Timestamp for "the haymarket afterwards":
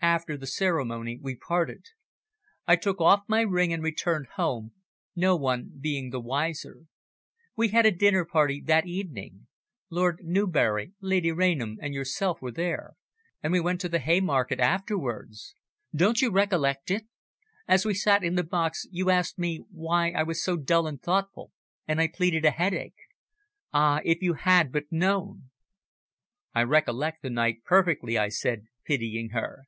13.88-15.54